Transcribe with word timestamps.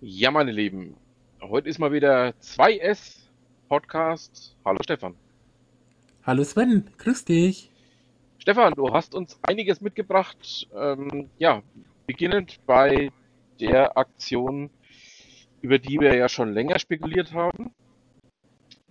Ja, 0.00 0.30
meine 0.30 0.52
Lieben, 0.52 0.96
heute 1.40 1.68
ist 1.68 1.78
mal 1.78 1.92
wieder 1.92 2.28
2S 2.40 3.16
Podcast. 3.68 4.54
Hallo 4.64 4.78
Stefan. 4.82 5.14
Hallo 6.24 6.44
Sven, 6.44 6.88
grüß 6.98 7.24
dich. 7.24 7.70
Stefan, 8.38 8.74
du 8.74 8.92
hast 8.92 9.14
uns 9.14 9.38
einiges 9.42 9.80
mitgebracht. 9.80 10.68
Ähm, 10.74 11.28
ja, 11.38 11.62
beginnend 12.06 12.60
bei 12.66 13.10
der 13.60 13.96
Aktion, 13.96 14.70
über 15.62 15.78
die 15.78 15.98
wir 16.00 16.14
ja 16.16 16.28
schon 16.28 16.52
länger 16.52 16.78
spekuliert 16.78 17.32
haben. 17.32 17.72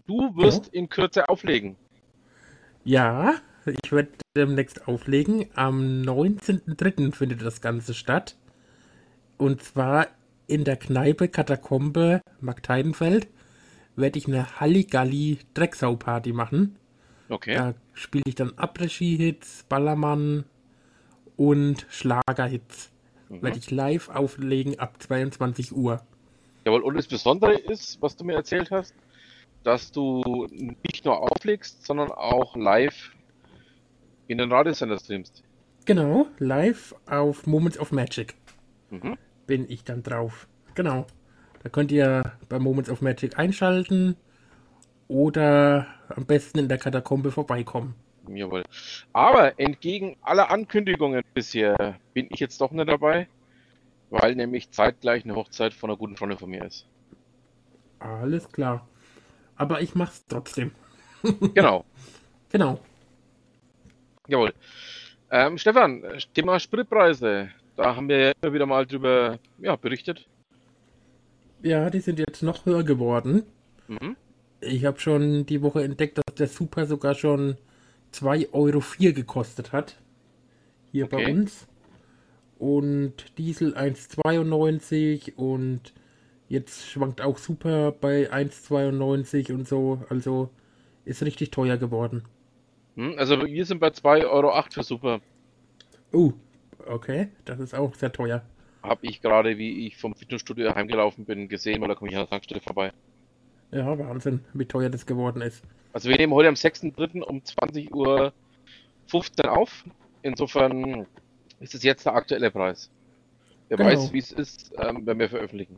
Du 0.06 0.36
wirst 0.36 0.72
Genau. 0.72 0.84
in 0.84 0.90
Kürze 0.90 1.30
auflegen. 1.30 1.76
Ja, 2.84 3.36
ich 3.66 3.92
werde 3.92 4.12
demnächst 4.36 4.88
auflegen. 4.88 5.50
Am 5.56 6.02
19.03. 6.02 7.14
findet 7.14 7.42
das 7.42 7.62
Ganze 7.62 7.94
statt. 7.94 8.36
Und 9.38 9.62
zwar 9.62 10.08
in 10.48 10.64
der 10.64 10.78
Kneipe 10.78 11.28
Katakombe 11.28 12.22
Markteidenfeld 12.40 13.28
werde 13.96 14.18
ich 14.18 14.28
eine 14.28 14.60
Halligalli 14.60 15.40
Drecksau-Party 15.54 16.32
machen. 16.32 16.78
Okay. 17.30 17.56
Da 17.56 17.74
spiele 17.94 18.24
ich 18.28 18.36
dann 18.36 18.52
Après-Ski-Hits, 18.52 19.66
Ballermann 19.68 20.46
und 21.36 21.86
Schlager-Hits. 21.90 22.92
Mhm. 23.30 23.42
Werde 23.42 23.58
ich 23.58 23.72
live 23.72 24.10
auflegen 24.10 24.80
ab 24.80 25.02
22 25.02 25.76
Uhr. 25.76 26.02
Jawohl, 26.66 26.82
und 26.82 26.96
das 26.96 27.08
Besondere 27.08 27.54
ist, 27.54 28.02
was 28.02 28.16
du 28.16 28.24
mir 28.24 28.36
erzählt 28.36 28.72
hast, 28.72 28.94
dass 29.64 29.92
du 29.92 30.48
nicht 30.52 31.04
nur 31.04 31.20
auflegst, 31.20 31.86
sondern 31.86 32.12
auch 32.12 32.56
live 32.56 33.12
in 34.28 34.38
den 34.38 34.52
Radiosender 34.52 35.00
streamst. 35.00 35.44
Genau, 35.86 36.28
live 36.38 36.96
auf 37.10 37.48
Moments 37.48 37.80
of 37.80 37.92
Magic. 37.92 38.36
Mhm. 38.90 39.18
Bin 39.48 39.70
ich 39.70 39.84
dann 39.84 40.04
drauf. 40.04 40.48
Genau. 40.76 41.08
Da 41.64 41.70
könnt 41.70 41.92
ihr 41.92 42.34
bei 42.50 42.60
Moments 42.60 42.90
of 42.90 43.02
Magic 43.02 43.40
einschalten 43.40 44.16
oder 45.08 45.88
am 46.10 46.26
besten 46.26 46.60
in 46.60 46.70
der 46.70 46.78
Katakombe 46.78 47.32
vorbeikommen. 47.32 47.96
Jawohl. 48.28 48.64
Aber 49.14 49.60
entgegen 49.60 50.18
aller 50.22 50.52
Ankündigungen 50.52 51.24
bisher 51.34 51.98
bin 52.14 52.28
ich 52.30 52.40
jetzt 52.40 52.60
doch 52.62 52.72
nicht 52.72 52.90
dabei, 52.90 53.28
weil 54.10 54.36
nämlich 54.36 54.72
zeitgleich 54.72 55.24
eine 55.24 55.36
Hochzeit 55.36 55.74
von 55.74 55.90
einer 55.90 55.98
guten 55.98 56.18
Freundin 56.18 56.38
von 56.38 56.50
mir 56.50 56.66
ist. 56.66 56.86
Alles 58.00 58.52
klar. 58.52 58.88
Aber 59.56 59.82
ich 59.82 59.96
mach's 59.96 60.26
trotzdem. 60.28 60.72
Genau. 61.56 61.84
Genau. 62.52 62.80
Jawohl. 64.28 64.54
Ähm, 65.32 65.58
Stefan, 65.58 66.04
Thema 66.34 66.60
Spritpreise. 66.60 67.50
Da 67.78 67.96
haben 67.96 68.10
wir 68.10 68.20
ja 68.20 68.32
immer 68.42 68.54
wieder 68.54 68.66
mal 68.66 68.86
drüber 68.86 69.40
ja, 69.60 69.76
berichtet. 69.76 70.28
Ja, 71.62 71.90
die 71.90 72.00
sind 72.00 72.20
jetzt 72.20 72.44
noch 72.44 72.66
höher 72.66 72.84
geworden. 72.84 73.44
Mhm. 73.88 74.16
Ich 74.62 74.86
habe 74.86 75.00
schon 75.00 75.46
die 75.46 75.62
Woche 75.62 75.84
entdeckt, 75.84 76.18
dass 76.18 76.36
der 76.36 76.48
Super 76.48 76.86
sogar 76.88 77.16
schon 77.16 77.58
2,04 78.14 78.54
Euro 78.54 79.14
gekostet 79.14 79.72
hat. 79.72 79.98
Hier 80.92 81.08
bei 81.08 81.18
Okay. 81.18 81.32
uns. 81.32 81.68
Und 82.58 83.38
Diesel 83.38 83.76
1,92 83.78 85.36
und 85.36 85.94
jetzt 86.50 86.88
schwankt 86.90 87.22
auch 87.22 87.38
Super 87.38 87.92
bei 87.92 88.32
1,92 88.32 89.54
und 89.54 89.68
so. 89.68 90.04
Also 90.10 90.50
ist 91.06 91.24
richtig 91.24 91.52
teuer 91.52 91.78
geworden. 91.78 92.24
Hm, 92.96 93.16
Also 93.18 93.40
wir 93.46 93.66
sind 93.66 93.80
bei 93.80 93.90
2,08 93.92 94.26
Euro 94.26 94.64
für 94.72 94.84
Super. 94.84 95.22
Oh, 96.12 96.34
okay, 96.90 97.30
das 97.46 97.60
ist 97.60 97.74
auch 97.74 97.94
sehr 97.96 98.12
teuer. 98.12 98.42
Habe 98.84 99.06
ich 99.06 99.22
gerade, 99.22 99.58
wie 99.58 99.88
ich 99.88 99.98
vom 99.98 100.16
Fitnessstudio 100.16 100.74
heimgelaufen 100.76 101.26
bin, 101.26 101.50
gesehen, 101.50 101.82
weil 101.82 101.90
da 101.90 101.96
komme 101.96 102.10
ich 102.12 102.16
an 102.18 102.24
der 102.24 102.30
Tankstelle 102.30 102.62
vorbei. 102.62 102.92
Ja, 103.72 103.98
Wahnsinn, 104.00 104.46
wie 104.54 104.66
teuer 104.66 104.90
das 104.90 105.06
geworden 105.06 105.42
ist. 105.42 105.64
Also 105.94 106.10
wir 106.10 106.18
nehmen 106.18 106.34
heute 106.34 106.48
am 106.50 106.56
6.3. 106.56 107.22
um 107.22 107.40
20.15 107.40 107.94
Uhr 107.94 108.34
auf. 109.52 109.84
Insofern 110.22 111.06
ist 111.60 111.76
es 111.76 111.84
jetzt 111.84 112.06
der 112.06 112.14
aktuelle 112.16 112.52
Preis. 112.52 112.90
Wer 113.70 113.78
Genau. 113.78 113.90
weiß, 113.90 114.14
wie 114.14 114.20
es 114.20 114.32
ist, 114.32 114.72
ähm, 114.78 115.02
wenn 115.06 115.20
wir 115.20 115.30
veröffentlichen. 115.30 115.78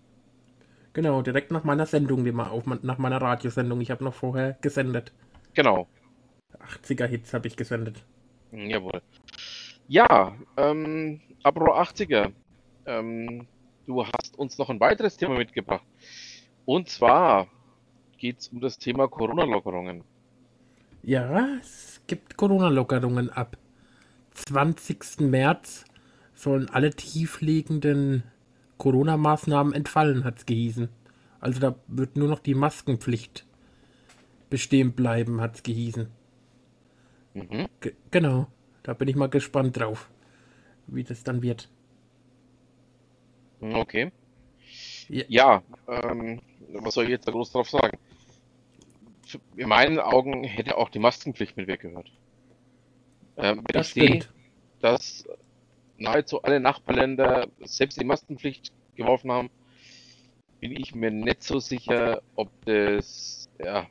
Genau, 0.94 1.22
direkt 1.22 1.52
nach 1.52 1.64
meiner 1.64 1.86
Sendung, 1.86 2.26
die 2.26 2.32
mal 2.32 2.50
auf, 2.50 2.66
nach 2.66 2.98
meiner 2.98 3.22
Radiosendung. 3.22 3.82
Ich 3.82 3.92
habe 3.92 4.04
noch 4.04 4.14
vorher 4.14 4.58
gesendet. 4.62 5.12
Genau. 5.54 5.88
80er 6.84 7.06
Hits 7.06 7.34
habe 7.34 7.48
ich 7.48 7.56
gesendet. 7.56 8.04
Hm, 8.52 8.70
Jawohl. 8.70 9.02
Ja, 9.90 10.38
ähm, 10.56 11.20
apropos 11.42 11.76
80er. 11.76 12.32
Ähm, 12.86 13.48
du 13.88 14.06
hast 14.06 14.38
uns 14.38 14.56
noch 14.60 14.70
ein 14.70 14.80
weiteres 14.80 15.18
Thema 15.18 15.36
mitgebracht. 15.36 15.84
Und 16.66 16.90
zwar 16.90 17.48
geht 18.20 18.38
es 18.38 18.50
um 18.50 18.62
das 18.62 18.78
Thema 18.78 19.08
Corona-Lockerungen. 19.08 20.04
Ja, 21.02 21.58
es 21.60 22.02
gibt 22.06 22.38
Corona-Lockerungen 22.38 23.32
ab 23.32 23.58
20. 24.36 25.22
März 25.22 25.86
sollen 26.36 26.70
alle 26.70 26.92
tiefliegenden 26.92 28.22
Corona-Maßnahmen 28.78 29.74
entfallen, 29.74 30.24
hat's 30.24 30.46
gehießen. 30.46 30.90
Also 31.40 31.60
da 31.60 31.76
wird 31.88 32.16
nur 32.16 32.28
noch 32.28 32.40
die 32.40 32.54
Maskenpflicht 32.54 33.48
bestehen 34.52 34.92
bleiben, 34.92 35.42
hat's 35.42 35.64
gehießen. 35.64 36.10
Mhm. 37.34 37.68
Ge 37.82 37.96
genau, 38.12 38.48
da 38.90 38.96
bin 38.96 39.08
ich 39.08 39.16
mal 39.16 39.30
gespannt 39.30 39.78
drauf, 39.78 40.10
wie 40.88 41.04
das 41.04 41.24
dann 41.24 41.44
wird. 41.44 41.70
Hm, 43.62 43.76
Okay. 43.76 44.12
Ja. 45.10 45.26
Ja, 45.28 45.64
ähm, 45.88 46.42
was 46.74 46.96
soll 46.96 47.04
ich 47.06 47.12
jetzt 47.12 47.28
da 47.28 47.32
groß 47.32 47.52
drauf 47.52 47.70
sagen? 47.70 48.00
In 49.56 49.70
meinen 49.70 50.00
Augen 50.00 50.44
hätte 50.44 50.78
auch 50.78 50.90
die 50.90 51.00
Maskenpflicht 51.00 51.56
mit 51.56 51.68
weggehört. 51.68 52.12
Ähm, 53.38 53.64
wenn 53.68 53.74
Das 53.74 53.88
ich 53.88 53.94
sehe, 53.94 54.08
stimmt. 54.08 54.34
dass 54.80 55.26
nahezu 55.98 56.42
alle 56.44 56.60
Nachbarländer 56.60 57.48
selbst 57.62 58.00
die 58.00 58.06
Maskenpflicht 58.06 58.72
geworfen 58.96 59.32
haben, 59.32 59.52
bin 60.60 60.72
ich 60.74 60.96
mir 60.96 61.12
nicht 61.12 61.44
so 61.44 61.60
sicher, 61.60 62.22
ob 62.36 62.50
das 62.66 63.50
ja, 63.60 63.88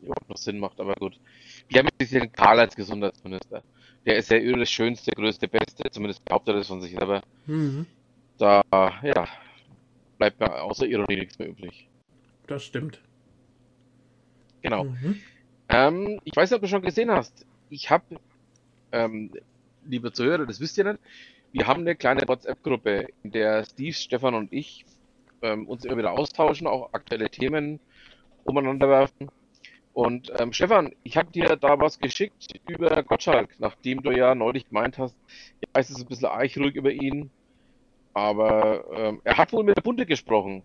überhaupt 0.00 0.28
noch 0.28 0.36
Sinn 0.36 0.58
macht, 0.58 0.80
aber 0.80 0.94
gut. 0.94 1.20
Wir 1.68 1.80
haben 1.80 1.88
jetzt 2.00 2.12
den 2.12 2.32
Karl 2.32 2.60
als 2.60 2.76
Gesundheitsminister. 2.76 3.64
Der 4.06 4.16
ist 4.16 4.30
ja 4.30 4.38
über 4.38 4.58
das 4.58 4.70
Schönste, 4.70 5.12
Größte, 5.12 5.48
Beste, 5.48 5.90
zumindest 5.90 6.24
behauptet 6.24 6.54
er 6.54 6.58
das 6.58 6.68
von 6.68 6.80
sich 6.82 6.92
selber. 6.92 7.22
Mhm, 7.46 7.86
Da, 8.38 8.62
ja, 8.70 9.28
bleibt 10.18 10.40
mir 10.40 10.62
außer 10.62 10.86
Ironie 10.86 11.16
nichts 11.16 11.38
mehr 11.38 11.48
übrig. 11.48 11.88
das 12.46 12.64
stimmt. 12.64 13.00
Genau. 14.62 14.84
Mhm. 14.84 15.20
Ähm, 15.68 16.20
ich 16.24 16.36
weiß 16.36 16.50
nicht, 16.50 16.56
ob 16.56 16.62
du 16.62 16.68
schon 16.68 16.82
gesehen 16.82 17.10
hast. 17.10 17.46
Ich 17.70 17.90
habe, 17.90 18.04
ähm, 18.92 19.30
liebe 19.86 20.12
Zuhörer, 20.12 20.46
das 20.46 20.60
wisst 20.60 20.76
ihr 20.78 20.84
nicht, 20.84 20.98
wir 21.52 21.66
haben 21.66 21.82
eine 21.82 21.94
kleine 21.94 22.22
WhatsApp-Gruppe, 22.26 23.08
in 23.22 23.30
der 23.30 23.64
Steve, 23.64 23.92
Stefan 23.94 24.34
und 24.34 24.52
ich 24.52 24.84
ähm, 25.42 25.66
uns 25.68 25.84
immer 25.84 25.96
wieder 25.98 26.12
austauschen, 26.12 26.66
auch 26.66 26.92
aktuelle 26.92 27.30
Themen 27.30 27.80
umeinander 28.44 28.88
werfen. 28.88 29.28
Und 29.94 30.32
ähm, 30.40 30.52
Stefan, 30.52 30.92
ich 31.04 31.16
habe 31.16 31.30
dir 31.30 31.56
da 31.56 31.78
was 31.80 32.00
geschickt 32.00 32.60
über 32.68 33.02
Gottschalk, 33.04 33.54
nachdem 33.60 34.02
du 34.02 34.10
ja 34.10 34.34
neulich 34.34 34.68
gemeint 34.68 34.98
hast, 34.98 35.16
ja, 35.62 35.68
es 35.74 35.88
ist 35.90 36.00
ein 36.00 36.06
bisschen 36.08 36.26
arg 36.26 36.56
ruhig 36.58 36.74
über 36.74 36.90
ihn, 36.90 37.30
aber 38.12 38.84
ähm, 38.92 39.20
er 39.24 39.38
hat 39.38 39.52
wohl 39.52 39.64
mit 39.64 39.76
der 39.76 39.82
Bunte 39.82 40.04
gesprochen. 40.06 40.64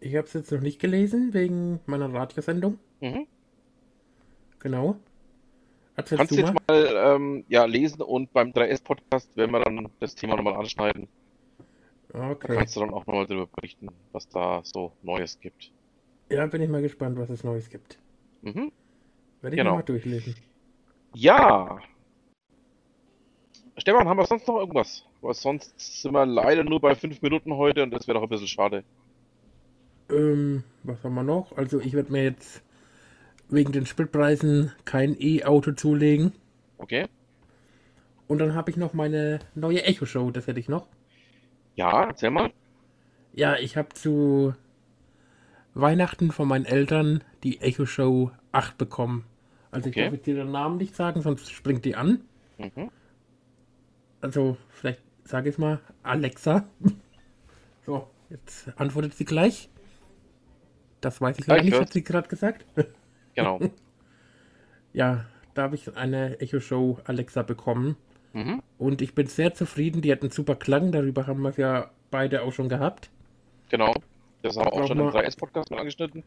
Ich 0.00 0.14
habe 0.16 0.26
es 0.26 0.32
jetzt 0.32 0.50
noch 0.52 0.60
nicht 0.60 0.80
gelesen, 0.80 1.34
wegen 1.34 1.80
meiner 1.86 2.12
Radiosendung. 2.12 2.78
Mhm. 3.00 3.26
Genau. 4.60 4.96
Erzählst 5.96 6.18
Kannst 6.18 6.36
du 6.36 6.40
jetzt 6.40 6.54
mal? 6.54 6.62
mal 6.68 7.14
ähm, 7.16 7.44
ja, 7.48 7.64
lesen 7.64 8.02
und 8.02 8.32
beim 8.32 8.50
3S-Podcast 8.52 9.36
werden 9.36 9.52
wir 9.52 9.60
dann 9.60 9.88
das 10.00 10.14
Thema 10.14 10.36
nochmal 10.36 10.54
anschneiden. 10.54 11.08
Da 12.08 12.30
Okay. 12.30 12.56
kannst 12.56 12.76
du 12.76 12.80
dann 12.80 12.90
auch 12.94 13.06
nochmal 13.06 13.26
darüber 13.26 13.46
berichten, 13.46 13.88
was 14.12 14.28
da 14.28 14.62
so 14.64 14.96
Neues 15.02 15.40
gibt. 15.40 15.72
Ja, 16.30 16.46
bin 16.46 16.62
ich 16.62 16.68
mal 16.68 16.82
gespannt, 16.82 17.18
was 17.18 17.30
es 17.30 17.44
Neues 17.44 17.70
gibt. 17.70 17.98
Mhm. 18.42 18.72
Werde 19.40 19.56
ich 19.56 19.58
Genau. 19.60 19.76
mal 19.76 19.82
durchlesen. 19.82 20.34
Ja. 21.14 21.78
Stefan, 23.76 24.08
haben 24.08 24.18
wir 24.18 24.26
sonst 24.26 24.46
noch 24.46 24.58
irgendwas? 24.58 25.04
Weil 25.20 25.34
sonst 25.34 25.72
sind 26.02 26.12
wir 26.12 26.26
leider 26.26 26.64
nur 26.64 26.80
bei 26.80 26.94
fünf 26.94 27.22
Minuten 27.22 27.54
heute 27.54 27.82
und 27.82 27.90
das 27.92 28.06
wäre 28.06 28.16
doch 28.18 28.22
ein 28.24 28.28
bisschen 28.28 28.48
schade. 28.48 28.84
Ähm, 30.10 30.64
was 30.82 31.02
haben 31.04 31.14
wir 31.14 31.22
noch? 31.22 31.56
Also 31.56 31.80
ich 31.80 31.92
werde 31.94 32.12
mir 32.12 32.24
jetzt 32.24 32.62
wegen 33.48 33.72
den 33.72 33.86
Spritpreisen 33.86 34.72
kein 34.84 35.16
E-Auto 35.18 35.72
zulegen. 35.72 36.32
Okay? 36.78 37.06
Und 38.26 38.38
dann 38.38 38.54
habe 38.54 38.70
ich 38.70 38.76
noch 38.76 38.92
meine 38.92 39.38
neue 39.54 39.82
Echo-Show, 39.84 40.30
das 40.30 40.46
hätte 40.46 40.60
ich 40.60 40.68
noch. 40.68 40.86
Ja, 41.76 42.04
erzähl 42.04 42.30
mal. 42.30 42.50
Ja, 43.32 43.56
ich 43.56 43.76
habe 43.76 43.88
zu 43.94 44.54
Weihnachten 45.74 46.32
von 46.32 46.48
meinen 46.48 46.64
Eltern 46.64 47.22
die 47.44 47.60
Echo-Show 47.60 48.30
8 48.52 48.78
bekommen. 48.78 49.24
Also 49.70 49.88
Okay. 49.88 50.00
ich 50.00 50.04
darf 50.06 50.14
jetzt 50.14 50.26
den 50.26 50.50
Namen 50.50 50.78
nicht 50.78 50.96
sagen, 50.96 51.20
sonst 51.22 51.50
springt 51.50 51.84
die 51.84 51.94
an. 51.94 52.22
Mhm. 52.58 52.90
Also 54.20 54.56
vielleicht 54.70 55.02
sage 55.24 55.48
ich 55.48 55.54
es 55.54 55.58
mal 55.58 55.80
Alexa. 56.02 56.68
so, 57.86 58.08
Jetzt 58.30 58.70
antwortet 58.76 59.14
sie 59.14 59.24
gleich. 59.24 59.70
Das 61.00 61.20
weiß 61.20 61.38
ich 61.38 61.46
leider 61.46 61.64
nicht, 61.64 61.78
hat 61.78 61.92
sie 61.92 62.04
gerade 62.04 62.28
gesagt. 62.28 62.66
Genau. 63.34 63.60
ja, 64.92 65.26
da 65.54 65.62
habe 65.62 65.76
ich 65.76 65.96
eine 65.96 66.40
Echo 66.40 66.58
Show 66.58 66.98
Alexa 67.04 67.42
bekommen. 67.42 67.94
Mhm. 68.32 68.64
Und 68.78 69.00
ich 69.00 69.14
bin 69.14 69.28
sehr 69.28 69.54
zufrieden. 69.54 70.02
Die 70.02 70.10
hat 70.10 70.22
einen 70.22 70.32
super 70.32 70.56
Klang. 70.56 70.90
Darüber 70.90 71.28
haben 71.28 71.42
wir 71.42 71.52
ja 71.56 71.90
beide 72.10 72.42
auch 72.42 72.52
schon 72.52 72.68
gehabt. 72.68 73.10
Genau. 73.68 73.94
Das 74.42 74.56
haben 74.56 74.66
wir 74.66 74.72
auch 74.72 74.86
schon 74.86 74.98
im 74.98 75.08
3S-Podcast 75.08 75.70
mal 75.70 75.80
angeschnitten. 75.80 76.22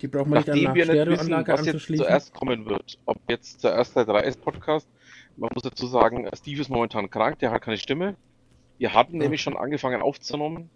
Die 0.00 0.06
brauchen 0.06 0.30
wir 0.30 0.38
nicht 0.38 0.50
an 0.50 0.74
wir 0.74 0.86
nicht 0.86 1.06
wissen, 1.06 1.32
was 1.32 1.66
jetzt 1.66 1.96
zuerst 1.96 2.34
kommen 2.34 2.66
wird. 2.66 2.98
Ob 3.06 3.18
jetzt 3.28 3.60
zuerst 3.60 3.96
der 3.96 4.04
3S-Podcast. 4.04 4.86
Man 5.36 5.50
muss 5.54 5.62
dazu 5.62 5.86
sagen, 5.86 6.28
Steve 6.36 6.60
ist 6.60 6.68
momentan 6.68 7.10
krank. 7.10 7.38
Der 7.38 7.50
hat 7.50 7.62
keine 7.62 7.78
Stimme. 7.78 8.16
Wir 8.78 8.94
hatten 8.94 9.14
ja. 9.14 9.22
nämlich 9.22 9.42
schon 9.42 9.56
angefangen 9.56 10.02
aufzunehmen. 10.02 10.70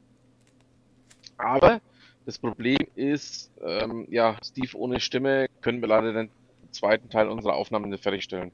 Aber 1.36 1.80
das 2.26 2.38
Problem 2.38 2.78
ist, 2.94 3.50
ähm, 3.62 4.06
ja, 4.10 4.36
Steve 4.44 4.76
ohne 4.76 5.00
Stimme 5.00 5.48
können 5.60 5.80
wir 5.80 5.88
leider 5.88 6.12
den 6.12 6.30
zweiten 6.70 7.08
Teil 7.10 7.28
unserer 7.28 7.54
Aufnahmen 7.54 7.90
nicht 7.90 8.02
fertigstellen. 8.02 8.52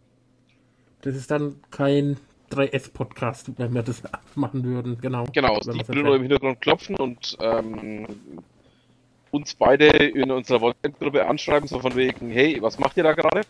Das 1.03 1.15
ist 1.15 1.31
dann 1.31 1.61
kein 1.71 2.19
3S-Podcast, 2.51 3.53
wenn 3.59 3.75
wir 3.75 3.83
das 3.83 4.03
machen 4.35 4.65
würden, 4.65 4.99
genau. 5.01 5.25
Genau, 5.33 5.61
Steve 5.61 5.87
würde 5.89 6.03
nur 6.03 6.17
im 6.17 6.23
Hintergrund 6.23 6.61
klopfen 6.61 6.97
und 6.97 7.37
ähm, 7.41 8.07
uns 9.31 9.55
beide 9.55 9.87
in 9.87 10.31
unserer 10.31 10.61
WhatsApp-Gruppe 10.61 11.27
anschreiben, 11.27 11.69
so 11.69 11.79
von 11.81 11.95
wegen, 11.97 12.31
hey, 12.31 12.61
was 12.61 12.79
macht 12.79 12.97
ihr 12.97 13.03
da 13.03 13.13
gerade? 13.13 13.43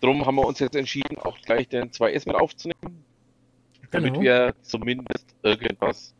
Drum 0.00 0.24
haben 0.26 0.36
wir 0.36 0.46
uns 0.46 0.58
jetzt 0.58 0.76
entschieden, 0.76 1.18
auch 1.18 1.38
gleich 1.42 1.68
den 1.68 1.90
2S 1.90 2.26
mit 2.26 2.36
aufzunehmen, 2.36 3.04
damit 3.90 4.14
genau. 4.14 4.24
wir 4.24 4.54
zumindest 4.62 5.26
irgendwas 5.42 6.14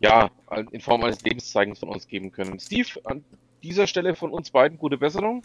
ja, 0.00 0.30
in 0.70 0.80
Form 0.80 1.02
eines 1.04 1.22
Lebenszeichens 1.22 1.78
von 1.78 1.88
uns 1.88 2.06
geben 2.06 2.30
können. 2.32 2.58
Steve, 2.60 2.88
an 3.04 3.24
dieser 3.62 3.86
Stelle 3.86 4.14
von 4.14 4.30
uns 4.30 4.50
beiden 4.50 4.78
gute 4.78 4.98
Besserung. 4.98 5.42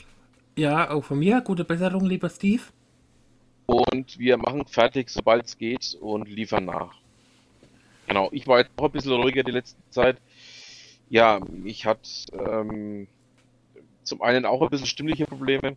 Ja, 0.57 0.91
auch 0.91 1.03
von 1.03 1.19
mir 1.19 1.41
gute 1.41 1.63
Besserung, 1.63 2.05
lieber 2.05 2.29
Steve. 2.29 2.63
Und 3.69 4.17
wir 4.17 4.37
machen 4.37 4.65
fertig, 4.65 5.11
sobald 5.11 5.45
es 5.45 5.55
geht 5.55 5.95
und 6.01 6.27
liefern 6.27 6.65
nach. 6.65 6.95
Genau, 8.07 8.29
ich 8.31 8.47
war 8.47 8.57
jetzt 8.57 8.71
auch 8.77 8.85
ein 8.85 8.91
bisschen 8.91 9.11
ruhiger 9.11 9.43
die 9.43 9.51
letzte 9.51 9.77
Zeit. 9.91 10.17
Ja, 11.07 11.39
ich 11.63 11.85
hatte 11.85 12.09
ähm, 12.33 13.07
zum 14.01 14.23
einen 14.23 14.47
auch 14.47 14.63
ein 14.63 14.69
bisschen 14.69 14.87
stimmliche 14.87 15.27
Probleme. 15.27 15.75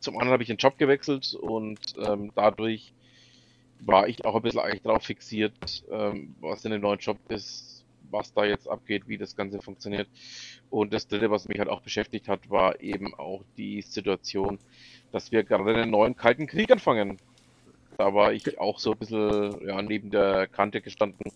Zum 0.00 0.14
anderen 0.14 0.32
habe 0.32 0.44
ich 0.44 0.46
den 0.46 0.56
Job 0.56 0.78
gewechselt 0.78 1.34
und 1.34 1.78
ähm, 1.98 2.32
dadurch 2.34 2.94
war 3.80 4.08
ich 4.08 4.24
auch 4.24 4.36
ein 4.36 4.40
bisschen 4.40 4.60
eigentlich 4.60 4.80
darauf 4.80 5.02
fixiert, 5.02 5.84
ähm, 5.90 6.34
was 6.40 6.64
in 6.64 6.70
dem 6.70 6.80
neuen 6.80 7.00
Job 7.00 7.18
ist, 7.28 7.73
was 8.14 8.32
da 8.32 8.44
jetzt 8.44 8.68
abgeht, 8.68 9.06
wie 9.06 9.18
das 9.18 9.36
Ganze 9.36 9.60
funktioniert. 9.60 10.08
Und 10.70 10.94
das 10.94 11.06
dritte, 11.06 11.30
was 11.30 11.48
mich 11.48 11.58
halt 11.58 11.68
auch 11.68 11.82
beschäftigt 11.82 12.28
hat, 12.28 12.48
war 12.48 12.80
eben 12.80 13.14
auch 13.14 13.42
die 13.58 13.82
Situation, 13.82 14.58
dass 15.12 15.32
wir 15.32 15.44
gerade 15.44 15.74
einen 15.74 15.90
neuen 15.90 16.16
Kalten 16.16 16.46
Krieg 16.46 16.70
anfangen. 16.70 17.18
Da 17.98 18.14
war 18.14 18.32
ich 18.32 18.58
auch 18.58 18.78
so 18.78 18.92
ein 18.92 18.98
bisschen 18.98 19.66
ja, 19.66 19.82
neben 19.82 20.10
der 20.10 20.46
Kante 20.46 20.80
gestanden 20.80 21.30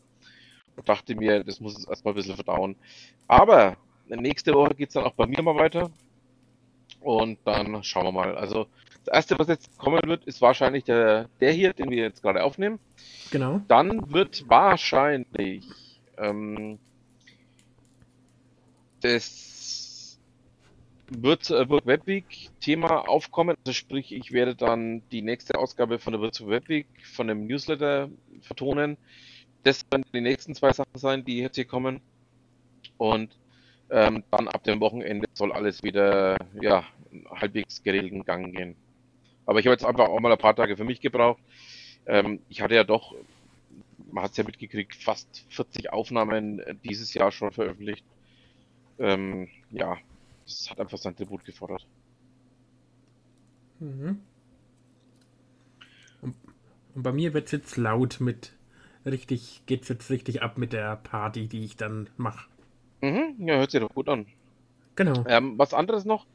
und 0.77 0.89
dachte 0.89 1.15
mir, 1.15 1.45
das 1.45 1.61
muss 1.61 1.77
es 1.77 1.87
erstmal 1.87 2.15
ein 2.15 2.17
bisschen 2.17 2.37
verdauen. 2.37 2.77
Aber 3.27 3.77
nächste 4.07 4.55
Woche 4.55 4.75
geht 4.75 4.89
es 4.89 4.95
dann 4.95 5.05
auch 5.05 5.15
bei 5.15 5.27
mir 5.27 5.43
mal 5.43 5.57
weiter. 5.57 5.91
Und 7.01 7.39
dann 7.45 7.83
schauen 7.85 8.07
wir 8.07 8.13
mal. 8.13 8.37
Also 8.37 8.67
das 9.05 9.15
erste, 9.15 9.39
was 9.39 9.49
jetzt 9.49 9.79
kommen 9.79 10.01
wird, 10.07 10.25
ist 10.25 10.41
wahrscheinlich 10.41 10.85
der, 10.85 11.29
der 11.41 11.53
hier, 11.53 11.73
den 11.73 11.91
wir 11.91 12.03
jetzt 12.03 12.23
gerade 12.23 12.43
aufnehmen. 12.43 12.81
Genau. 13.31 13.61
Dann 13.69 14.13
wird 14.13 14.49
wahrscheinlich 14.49 15.65
ähm, 16.21 16.79
das 19.01 20.19
wird 21.11 21.51
äh, 21.51 21.69
Web 21.69 22.07
Week 22.07 22.51
Thema 22.61 23.09
aufkommen. 23.09 23.57
Also 23.65 23.73
sprich, 23.73 24.13
ich 24.13 24.33
werde 24.33 24.55
dann 24.55 25.03
die 25.11 25.23
nächste 25.23 25.59
Ausgabe 25.59 25.99
von 25.99 26.13
der 26.13 26.21
Virtual 26.21 26.51
Web 26.51 26.87
von 27.15 27.29
dem 27.29 27.47
Newsletter 27.47 28.11
vertonen. 28.43 28.97
Das 29.63 29.85
werden 29.91 30.05
die 30.13 30.21
nächsten 30.21 30.55
zwei 30.55 30.73
Sachen 30.73 30.99
sein, 30.99 31.25
die 31.25 31.39
jetzt 31.39 31.57
hier 31.57 31.65
kommen. 31.65 32.01
Und 32.97 33.37
ähm, 33.91 34.23
dann 34.31 34.49
ab 34.49 34.65
dem 34.65 34.81
Wochenende 34.81 35.27
soll 35.33 35.53
alles 35.53 35.83
wieder 35.83 36.37
ja, 36.61 36.85
halbwegs 37.31 37.83
geregelten 37.83 38.25
Gang 38.25 38.55
gehen. 38.55 38.77
Aber 39.47 39.61
ich 39.61 39.67
habe 39.67 39.73
jetzt 39.73 39.85
einfach 39.85 40.09
auch 40.09 40.21
mal 40.21 40.33
ein 40.33 40.39
paar 40.39 40.55
Tage 40.55 40.77
für 40.77 40.85
mich 40.85 41.01
gebraucht. 41.01 41.41
Ähm, 42.07 42.41
ich 42.49 42.61
hatte 42.61 42.75
ja 42.75 42.85
doch 42.85 43.15
man 44.13 44.25
hat 44.25 44.33
es 44.33 44.37
ja 44.37 44.45
mitgekriegt, 44.45 44.95
fast 44.95 45.45
40 45.51 45.93
Aufnahmen 45.93 46.61
äh, 46.61 46.75
dieses 46.85 47.15
Jahr 47.15 47.31
schon 47.31 47.53
veröffentlicht. 47.53 48.05
Ähm, 48.99 49.49
ja, 49.71 49.97
das 50.45 50.71
hat 50.71 50.81
einfach 50.81 50.99
sein 50.99 51.17
Tribut 51.17 51.45
gefordert. 51.45 51.87
Mhm. 53.81 54.21
Und, 56.21 56.35
und 56.95 57.03
bei 57.03 57.13
mir 57.13 57.35
wird 57.35 57.47
es 57.47 57.53
jetzt 57.53 57.77
laut 57.77 58.21
mit 58.21 58.53
richtig, 59.07 59.63
geht 59.67 59.83
es 59.83 59.89
jetzt 59.89 60.11
richtig 60.11 60.43
ab 60.43 60.59
mit 60.59 60.73
der 60.73 60.97
Party, 60.97 61.47
die 61.47 61.65
ich 61.65 61.77
dann 61.77 62.11
mache. 62.17 62.49
Mhm, 63.01 63.35
ja, 63.39 63.57
hört 63.57 63.71
sich 63.71 63.81
doch 63.81 63.95
gut 63.95 64.09
an. 64.09 64.27
Genau. 64.97 65.25
Ähm, 65.29 65.59
was 65.59 65.75
anderes 65.75 66.05
noch? 66.05 66.27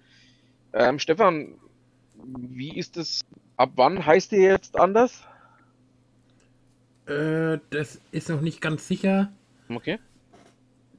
Ähm, 0.72 1.00
Stefan, 1.00 1.56
wie 2.16 2.78
ist 2.78 2.98
es? 2.98 3.22
Ab 3.58 3.72
wann 3.76 4.06
heißt 4.06 4.32
ihr 4.32 4.40
jetzt 4.40 4.80
anders? 4.80 5.28
Äh, 7.06 7.60
das 7.70 8.00
ist 8.12 8.30
noch 8.30 8.42
nicht 8.42 8.62
ganz 8.62 8.88
sicher. 8.88 9.32
Okay. 9.70 10.00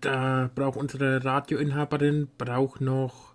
Da 0.00 0.50
braucht 0.54 0.76
unsere 0.76 1.24
Radioinhaberin 1.24 2.28
braucht 2.36 2.80
noch 2.80 3.34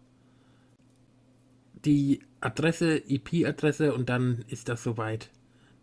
die 1.85 2.19
Adresse, 2.41 2.97
IP-Adresse 2.97 3.93
und 3.93 4.09
dann 4.09 4.45
ist 4.47 4.69
das 4.69 4.83
soweit. 4.83 5.29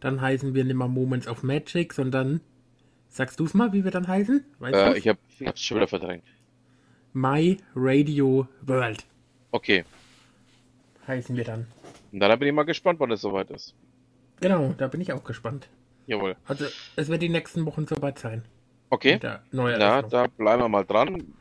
Dann 0.00 0.20
heißen 0.20 0.54
wir 0.54 0.64
nicht 0.64 0.76
mehr 0.76 0.88
Moments 0.88 1.26
of 1.26 1.42
Magic, 1.42 1.92
sondern 1.92 2.40
sagst 3.08 3.40
du 3.40 3.44
es 3.44 3.54
mal, 3.54 3.72
wie 3.72 3.84
wir 3.84 3.90
dann 3.90 4.06
heißen? 4.06 4.44
Weißt 4.58 4.74
äh, 4.74 4.98
ich 4.98 5.08
habe 5.08 5.18
es 5.38 5.60
schon 5.60 5.78
wieder 5.78 5.88
verdrängt. 5.88 6.24
My 7.12 7.56
Radio 7.74 8.46
World. 8.62 9.04
Okay. 9.50 9.84
Heißen 11.06 11.36
wir 11.36 11.44
dann. 11.44 11.66
Und 12.12 12.20
dann 12.20 12.38
bin 12.38 12.48
ich 12.48 12.54
mal 12.54 12.64
gespannt, 12.64 13.00
wann 13.00 13.10
es 13.10 13.22
soweit 13.22 13.50
ist. 13.50 13.74
Genau, 14.40 14.74
da 14.76 14.86
bin 14.86 15.00
ich 15.00 15.12
auch 15.12 15.24
gespannt. 15.24 15.68
Jawohl. 16.06 16.36
Also 16.46 16.66
es 16.96 17.08
wird 17.08 17.22
die 17.22 17.28
nächsten 17.28 17.66
Wochen 17.66 17.86
soweit 17.86 18.18
sein. 18.18 18.44
Okay. 18.90 19.18
Ja, 19.22 20.02
da 20.02 20.26
bleiben 20.28 20.62
wir 20.62 20.68
mal 20.68 20.84
dran. 20.84 21.34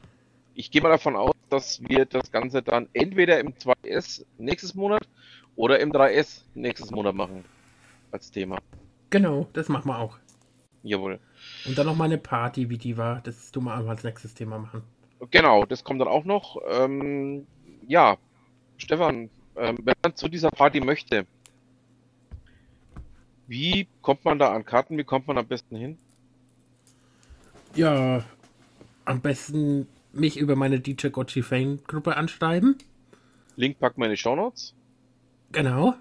Ich 0.56 0.72
gehe 0.72 0.82
mal 0.82 0.90
davon 0.90 1.16
aus, 1.16 1.36
dass 1.50 1.82
wir 1.88 2.06
das 2.06 2.32
Ganze 2.32 2.64
dann 2.64 2.90
entweder 2.94 3.40
im 3.40 3.54
2S 3.54 4.26
nächstes 4.38 4.74
Monat 4.74 5.08
oder 5.56 5.80
im 5.80 5.92
3S 5.92 6.44
nächstes 6.56 6.92
Monat 6.92 7.14
machen. 7.14 7.46
Als 8.12 8.32
Thema. 8.32 8.58
Genau, 9.10 9.48
das 9.54 9.70
machen 9.70 9.90
wir 9.90 10.00
auch. 10.00 10.18
Jawohl. 10.84 11.20
Und 11.66 11.78
dann 11.78 11.86
noch 11.86 11.96
mal 11.96 12.06
eine 12.06 12.18
Party, 12.18 12.70
wie 12.70 12.78
die 12.78 12.98
war. 12.98 13.22
Das 13.22 13.52
du 13.52 13.62
mal 13.62 13.88
als 13.88 14.04
nächstes 14.04 14.34
Thema 14.34 14.58
machen. 14.58 14.84
Genau, 15.32 15.66
das 15.66 15.84
kommt 15.84 16.02
dann 16.02 16.08
auch 16.08 16.26
noch. 16.26 16.58
Ähm, 16.68 17.46
ja, 17.88 18.18
Stefan, 18.78 19.30
ähm, 19.56 19.78
wenn 19.84 19.96
man 20.04 20.16
zu 20.16 20.28
dieser 20.28 20.50
Party 20.50 20.82
möchte, 20.82 21.26
wie 23.48 23.88
kommt 24.02 24.26
man 24.26 24.40
da 24.40 24.54
an 24.54 24.66
Karten? 24.66 24.98
Wie 24.98 25.04
kommt 25.04 25.28
man 25.28 25.38
am 25.38 25.48
besten 25.48 25.76
hin? 25.76 25.98
Ja, 27.76 28.24
am 29.06 29.22
besten 29.22 29.88
mich 30.14 30.38
über 30.38 30.56
meine 30.56 30.80
DJ 30.80 31.10
Gotchi 31.10 31.42
Fame 31.42 31.80
Gruppe 31.86 32.18
anschreiben. 32.18 32.78
Link 33.56 33.78
in 33.82 34.10
die 34.10 34.18
Show 34.18 34.36
Notes. 34.36 34.74
Genau. 35.52 35.94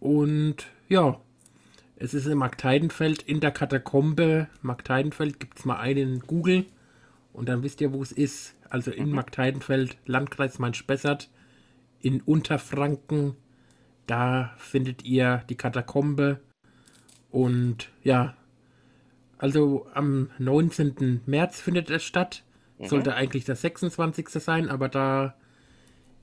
Und 0.00 0.66
ja, 0.88 1.20
es 1.96 2.14
ist 2.14 2.26
in 2.26 2.38
Markteidenfeld 2.38 3.22
in 3.22 3.40
der 3.40 3.52
Katakombe. 3.52 4.48
Markteidenfeld 4.62 5.38
gibt 5.40 5.58
es 5.58 5.64
mal 5.64 5.78
einen 5.78 6.14
in 6.14 6.20
Google 6.20 6.66
und 7.32 7.48
dann 7.48 7.62
wisst 7.62 7.80
ihr, 7.80 7.92
wo 7.92 8.02
es 8.02 8.12
ist. 8.12 8.54
Also 8.70 8.90
in 8.90 9.08
mhm. 9.08 9.16
Markteidenfeld, 9.16 9.98
Landkreis 10.06 10.58
Main-Spessart, 10.58 11.28
in 12.00 12.20
Unterfranken. 12.22 13.36
Da 14.06 14.54
findet 14.56 15.04
ihr 15.04 15.44
die 15.48 15.56
Katakombe 15.56 16.40
und 17.32 17.88
ja, 18.04 18.36
also 19.38 19.86
am 19.94 20.30
19. 20.38 21.22
März 21.26 21.60
findet 21.60 21.90
es 21.90 22.04
statt. 22.04 22.44
Mhm. 22.78 22.86
Sollte 22.86 23.14
eigentlich 23.14 23.44
der 23.44 23.56
26. 23.56 24.28
sein, 24.28 24.68
aber 24.68 24.88
da 24.88 25.34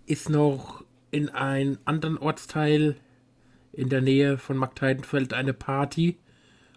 ist 0.06 0.30
noch 0.30 0.86
in 1.12 1.30
einem 1.30 1.80
anderen 1.84 2.18
Ortsteil 2.18 2.96
in 3.74 3.89
der 3.89 4.01
Nähe 4.01 4.38
von 4.38 4.56
Marktheidenfeld 4.56 5.34
eine 5.34 5.54
Party 5.54 6.18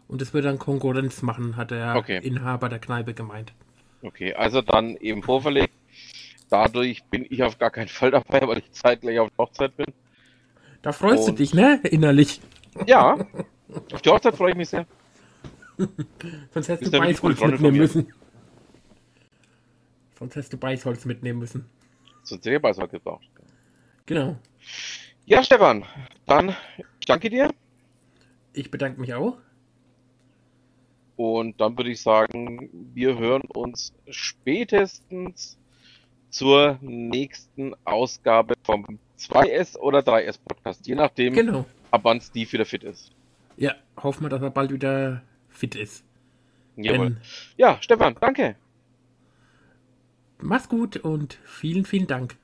und 0.09 0.21
es 0.21 0.35
wird 0.35 0.47
dann 0.47 0.59
Konkurrenz 0.59 1.23
machen, 1.23 1.57
hat 1.57 1.71
der 1.71 1.97
okay. 1.97 2.19
Inhaber 2.23 2.69
der 2.69 2.79
Kneipe 2.79 3.15
gemeint. 3.15 3.53
Okay, 4.03 4.35
also 4.35 4.63
dann 4.63 4.97
eben 4.97 5.23
vorverlegt. 5.23 5.75
Dadurch 6.51 7.05
bin 7.05 7.27
ich 7.29 7.43
auf 7.43 7.59
gar 7.59 7.71
keinen 7.71 7.89
Fall 7.89 8.11
dabei, 8.11 8.47
weil 8.47 8.59
ich 8.59 8.73
zeitgleich 8.73 9.19
auf 9.19 9.31
der 9.31 9.39
Hochzeit 9.39 9.77
bin. 9.77 9.87
Da 10.83 10.93
freust 10.93 11.29
und... 11.29 11.39
du 11.39 11.43
dich, 11.43 11.55
ne? 11.55 11.81
Innerlich. 11.85 12.41
Ja, 12.87 13.17
Auf 13.93 14.03
die 14.03 14.11
Hochzeit 14.11 14.37
freue 14.37 14.51
ich 14.53 14.57
mich 14.57 14.69
sehr. 14.69 14.87
Sonst 16.53 16.69
hättest 16.69 16.93
du 16.93 16.99
Weißholz 16.99 17.41
mitnehmen 17.41 17.77
müssen. 17.79 18.13
Sonst 20.19 20.37
hättest 20.37 20.53
du 20.53 20.57
Beißholz 20.59 21.05
mitnehmen 21.05 21.39
müssen. 21.39 21.65
Sonst 22.23 22.45
hätte 22.45 22.57
ich 22.57 22.63
Beißholz 22.63 22.91
gebraucht. 22.93 23.29
Genau. 24.07 24.37
Ja, 25.27 25.43
Stefan, 25.43 25.85
dann 26.27 26.55
ich 27.01 27.07
danke 27.07 27.31
dir. 27.31 27.51
Ich 28.53 28.71
bedanke 28.71 29.01
mich 29.01 29.15
auch. 29.15 29.39
Und 31.17 31.61
dann 31.61 31.77
würde 31.77 31.91
ich 31.91 32.01
sagen, 32.01 32.69
wir 32.95 33.19
hören 33.19 33.43
uns 33.43 33.93
spätestens 34.09 35.59
zur 36.31 36.79
nächsten 36.81 37.75
Ausgabe 37.85 38.55
vom 38.65 38.99
2S 39.19 39.77
oder 39.79 40.01
3S 40.01 40.39
Podcast, 40.43 40.87
je 40.87 40.95
nachdem, 40.95 41.35
Genau. 41.35 41.65
ab 41.91 42.01
wann 42.05 42.21
Steve 42.21 42.51
wieder 42.53 42.65
fit 42.65 42.83
ist. 42.85 43.13
Ja, 43.57 43.75
hoffen 43.97 44.25
wir, 44.25 44.29
dass 44.29 44.43
er 44.43 44.51
bald 44.51 44.73
wieder 44.73 45.23
fit 45.49 45.75
ist. 45.75 46.05
Jawohl. 46.77 47.11
Denn, 47.11 47.17
Ja, 47.57 47.79
Stefan, 47.81 48.17
danke. 48.21 48.57
mach's 50.41 50.69
gut 50.69 50.97
und 50.97 51.39
vielen, 51.45 51.85
vielen 51.85 52.07
Dank. 52.07 52.37